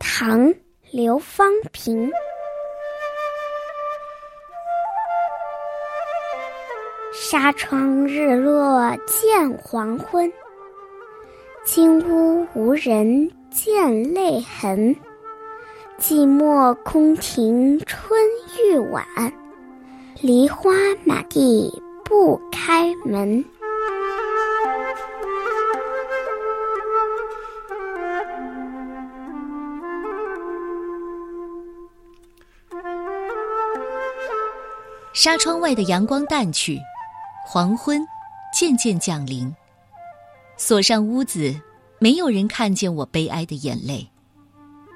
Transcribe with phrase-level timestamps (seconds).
[0.00, 0.48] 唐·
[0.90, 2.10] 刘方平。
[7.12, 10.32] 纱窗日落见黄昏，
[11.64, 14.96] 金屋无人见泪痕。
[16.00, 18.18] 寂寞空庭春
[18.58, 19.06] 欲晚，
[20.20, 20.72] 梨花
[21.04, 21.70] 满地
[22.04, 23.44] 不开门。
[35.14, 36.76] 纱窗外的阳光淡去，
[37.46, 38.04] 黄昏
[38.52, 39.54] 渐渐降临。
[40.56, 41.54] 锁上屋子，
[42.00, 44.10] 没有人看见我悲哀的眼泪。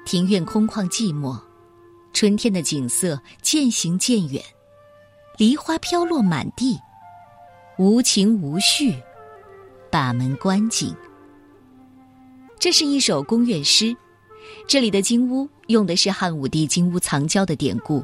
[0.05, 1.39] 庭院空旷寂寞，
[2.11, 4.43] 春天的景色渐行渐远，
[5.37, 6.77] 梨花飘落满地，
[7.77, 8.93] 无情无绪，
[9.89, 10.93] 把门关紧。
[12.59, 13.95] 这是一首宫乐诗，
[14.67, 18.03] 这里的金屋用的是汉武帝金屋藏娇的典故。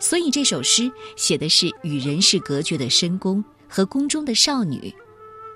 [0.00, 4.94] 所以这首诗写的是与人世隔绝的深宫和宫中的少女，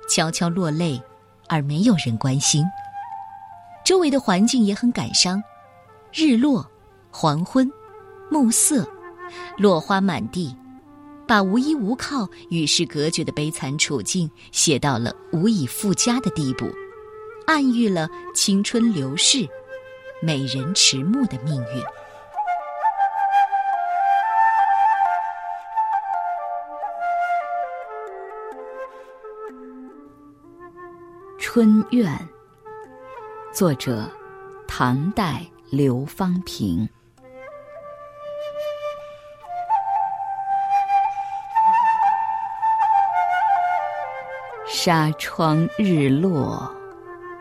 [0.09, 1.01] 悄悄落泪，
[1.49, 2.65] 而没有人关心。
[3.85, 5.43] 周围的环境也很感伤，
[6.13, 6.69] 日落、
[7.11, 7.71] 黄昏、
[8.31, 8.89] 暮色、
[9.59, 10.55] 落花满地，
[11.27, 16.69] 把无依无靠、与世隔绝的悲惨处境写到了无以复加的地步，
[17.47, 19.49] 暗喻了青春流逝、
[20.21, 21.83] 美人迟暮的命运。
[31.55, 32.11] 春怨，
[33.53, 34.11] 作者
[34.67, 36.89] 唐代刘方平。
[44.67, 46.75] 纱窗日落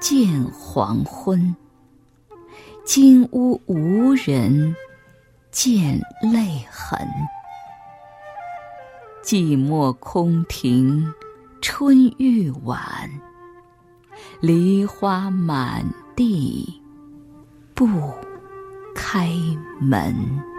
[0.01, 1.55] 见黄昏，
[2.83, 4.75] 金屋无人
[5.51, 5.97] 见
[6.33, 6.99] 泪痕。
[9.23, 11.01] 寂寞空庭
[11.61, 13.09] 春欲晚。
[14.41, 15.85] 梨花满
[16.15, 16.81] 地，
[17.75, 17.87] 不
[18.95, 19.29] 开
[19.79, 20.50] 门。